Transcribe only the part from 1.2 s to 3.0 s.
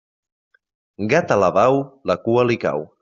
alabau, la cua li cau.